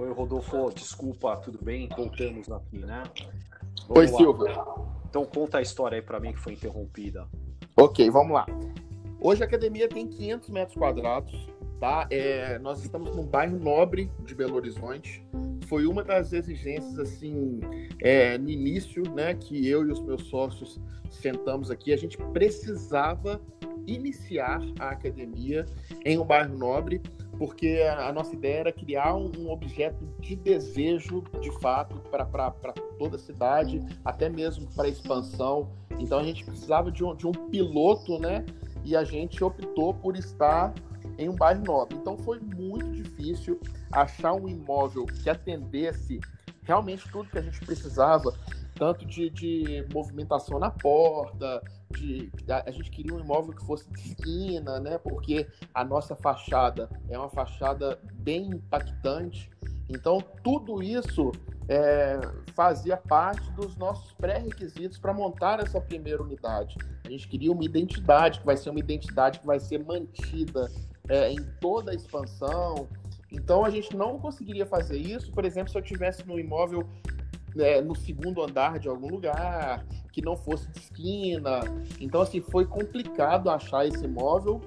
[0.00, 1.86] Oi, Rodolfo, desculpa, tudo bem?
[1.94, 3.02] Voltamos aqui, né?
[3.86, 4.16] Vamos Oi, lá.
[4.16, 4.46] Silvio.
[5.06, 7.28] Então conta a história aí para mim que foi interrompida.
[7.76, 8.46] Ok, vamos lá.
[9.20, 11.46] Hoje a academia tem 500 metros quadrados,
[11.78, 12.06] tá?
[12.08, 15.22] É, nós estamos num bairro nobre de Belo Horizonte.
[15.66, 17.60] Foi uma das exigências, assim,
[18.00, 20.80] é, no início, né, que eu e os meus sócios
[21.10, 21.92] sentamos aqui.
[21.92, 23.38] A gente precisava
[23.86, 25.66] iniciar a academia
[26.06, 27.02] em um bairro nobre,
[27.40, 32.26] porque a nossa ideia era criar um objeto de desejo, de fato, para
[32.98, 35.70] toda a cidade, até mesmo para expansão.
[35.98, 38.44] Então a gente precisava de um, de um piloto, né?
[38.84, 40.74] e a gente optou por estar
[41.16, 41.96] em um bairro nobre.
[41.96, 43.58] Então foi muito difícil
[43.90, 46.20] achar um imóvel que atendesse
[46.70, 48.32] realmente tudo que a gente precisava,
[48.76, 51.60] tanto de, de movimentação na porta,
[51.90, 54.96] de a, a, gente queria um imóvel que fosse de esquina, né?
[54.96, 59.50] Porque a nossa fachada é uma fachada bem impactante.
[59.88, 61.32] Então tudo isso
[61.68, 62.20] é,
[62.54, 66.76] fazia parte dos nossos pré-requisitos para montar essa primeira unidade.
[67.04, 70.70] A gente queria uma identidade, que vai ser uma identidade que vai ser mantida
[71.08, 72.88] é, em toda a expansão.
[73.32, 76.86] Então a gente não conseguiria fazer isso, por exemplo, se eu tivesse no imóvel
[77.58, 81.60] é, no segundo andar de algum lugar, que não fosse de esquina.
[82.00, 84.60] Então, assim, foi complicado achar esse imóvel,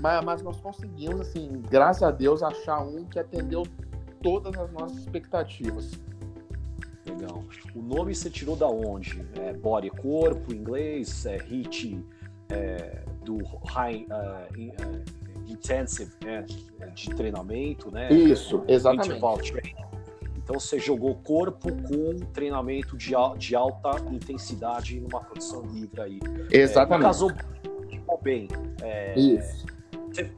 [0.00, 3.64] mas, mas nós conseguimos, assim, graças a Deus, achar um que atendeu
[4.22, 5.92] todas as nossas expectativas.
[7.06, 7.42] Legal.
[7.74, 9.24] O nome você tirou da onde?
[9.34, 12.04] É body, corpo, inglês, é HIT,
[12.50, 15.17] é, do High uh,
[15.58, 16.44] Intensive, né,
[16.94, 18.12] de treinamento, né?
[18.12, 19.20] Isso, exatamente.
[20.36, 26.20] Então você jogou corpo com treinamento de, de alta intensidade numa produção livre aí.
[26.50, 27.04] Exatamente.
[27.04, 27.32] É, casou
[28.22, 28.48] bem.
[28.82, 29.66] É, Isso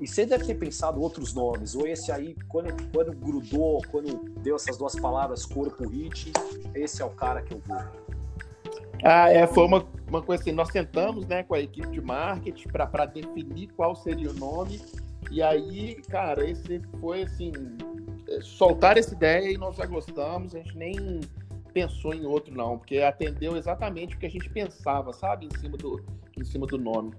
[0.00, 4.56] e você deve ter pensado outros nomes, ou esse aí, quando, quando grudou, quando deu
[4.56, 6.32] essas duas palavras, corpo, hit,
[6.74, 7.82] esse é o cara que eu vou.
[9.04, 12.68] Ah, é, foi uma, uma coisa assim, nós sentamos né, com a equipe de marketing
[12.68, 14.80] para definir qual seria o nome,
[15.30, 17.52] e aí, cara, esse foi assim,
[18.42, 21.20] soltar essa ideia e nós já gostamos, a gente nem
[21.72, 25.76] pensou em outro não, porque atendeu exatamente o que a gente pensava, sabe, em cima
[25.76, 26.02] do,
[26.38, 27.12] em cima do nome.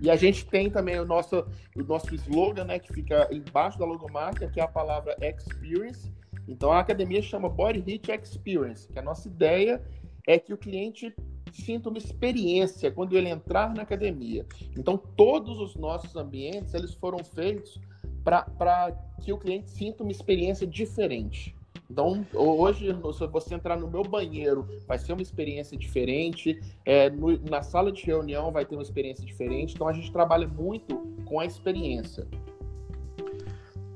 [0.00, 1.46] E a gente tem também o nosso,
[1.76, 6.12] o nosso slogan, né, que fica embaixo da logomarca, que é a palavra experience.
[6.48, 9.80] Então a academia chama Body Hit Experience, que a nossa ideia
[10.26, 11.14] é que o cliente
[11.60, 14.46] sinta uma experiência quando ele entrar na academia.
[14.76, 17.80] Então todos os nossos ambientes eles foram feitos
[18.24, 21.54] para que o cliente sinta uma experiência diferente.
[21.92, 26.58] Então, hoje, se você entrar no meu banheiro, vai ser uma experiência diferente.
[26.86, 29.74] É, no, na sala de reunião, vai ter uma experiência diferente.
[29.74, 30.96] Então, a gente trabalha muito
[31.26, 32.26] com a experiência.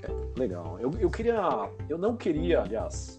[0.03, 0.79] É, legal.
[0.79, 3.19] Eu, eu queria, eu não queria, aliás,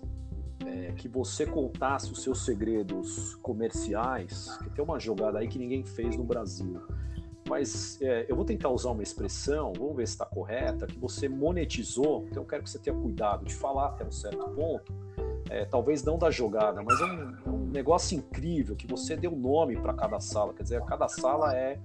[0.96, 6.16] que você contasse os seus segredos comerciais, que tem uma jogada aí que ninguém fez
[6.16, 6.82] no Brasil.
[7.50, 11.30] Mas é, eu vou tentar usar uma expressão, vamos ver se está correta, que você
[11.30, 14.94] monetizou, então eu quero que você tenha cuidado de falar até um certo ponto,
[15.50, 19.32] é, talvez não da jogada, mas é um, é um, negócio incrível que você deu
[19.32, 21.80] nome para cada sala, quer dizer, cada sala é,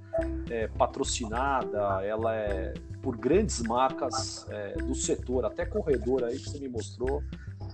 [0.50, 6.58] é patrocinada, ela é por grandes marcas é, do setor, até corredor aí que você
[6.58, 7.22] me mostrou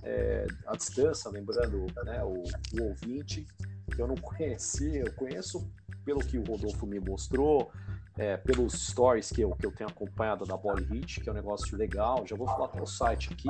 [0.03, 2.43] é, à distância, lembrando né, o,
[2.79, 3.45] o ouvinte,
[3.93, 5.69] que eu não conhecia, eu conheço
[6.05, 7.71] pelo que o Rodolfo me mostrou,
[8.17, 11.35] é, pelos stories que eu, que eu tenho acompanhado da Body Hit, que é um
[11.35, 12.25] negócio legal.
[12.27, 13.49] Já vou falar até o site aqui,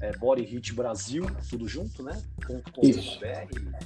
[0.00, 2.22] é Body Hit Brasil, tudo junto, né?
[2.46, 3.82] .com.br.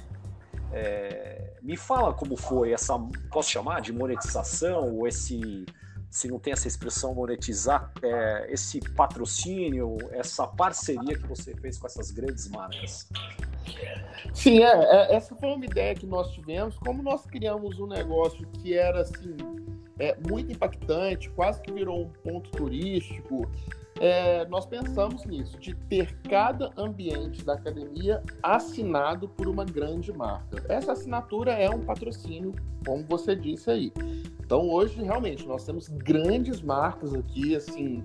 [0.73, 2.99] É, me fala como foi essa,
[3.31, 5.65] posso chamar de monetização, ou esse,
[6.09, 11.87] se não tem essa expressão monetizar, é, esse patrocínio, essa parceria que você fez com
[11.87, 13.09] essas grandes marcas.
[14.33, 16.77] Sim, é, é, essa foi uma ideia que nós tivemos.
[16.77, 19.35] Como nós criamos um negócio que era assim
[19.99, 23.49] é, muito impactante, quase que virou um ponto turístico,
[23.99, 30.63] é, nós pensamos nisso, de ter cada ambiente da academia assinado por uma grande marca.
[30.69, 32.53] Essa assinatura é um patrocínio,
[32.85, 33.93] como você disse aí.
[34.39, 38.03] Então hoje realmente nós temos grandes marcas aqui, assim,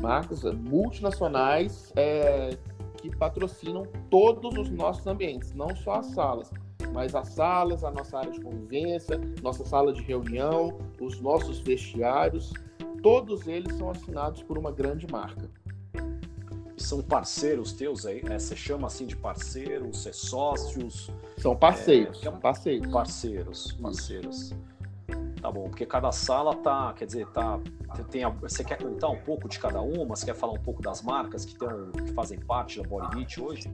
[0.00, 2.50] marcas multinacionais é,
[2.98, 6.50] que patrocinam todos os nossos ambientes, não só as salas,
[6.92, 12.52] mas as salas, a nossa área de convivência, nossa sala de reunião, os nossos vestiários,
[13.02, 15.50] todos eles são assinados por uma grande marca.
[16.76, 18.22] São parceiros teus aí?
[18.28, 21.10] É, você chama assim de parceiros, ser sócios?
[21.36, 22.90] São parceiros, é, parceiros.
[22.90, 24.54] Parceiros, parceiros.
[25.40, 27.60] Tá bom, porque cada sala tá, quer dizer, tá,
[28.10, 30.16] tem, você quer contar um pouco de cada uma?
[30.16, 33.70] Você quer falar um pouco das marcas que, que fazem parte da Body Hit hoje?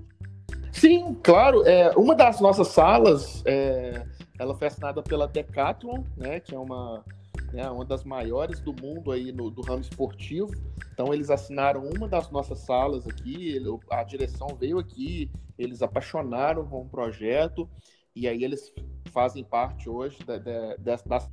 [0.72, 1.66] Sim, claro.
[1.66, 4.06] É, uma das nossas salas, é,
[4.38, 7.04] ela foi assinada pela Decathlon, né, que é uma,
[7.54, 10.50] né, uma das maiores do mundo aí no, do ramo esportivo.
[10.92, 13.56] Então eles assinaram uma das nossas salas aqui,
[13.90, 17.70] a direção veio aqui, eles apaixonaram com o projeto
[18.14, 18.72] e aí eles
[19.12, 21.30] fazem parte hoje da, da, da,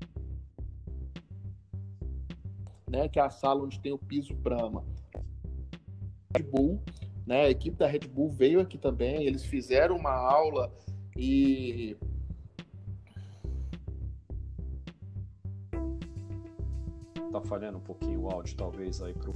[2.88, 4.85] né, que é a sala onde tem o piso Brahma.
[6.38, 6.81] Red Bull,
[7.25, 10.71] né, a equipe da Red Bull veio aqui também, eles fizeram uma aula
[11.18, 11.97] e
[17.31, 19.31] tá falhando um pouquinho o áudio talvez aí pro